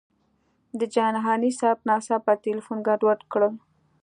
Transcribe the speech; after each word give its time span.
د 0.79 0.81
جهاني 0.93 1.51
صاحب 1.59 1.79
ناڅاپه 1.89 2.33
تیلفون 2.45 2.77
ګډوډ 2.87 3.19
کړل. 3.31 3.53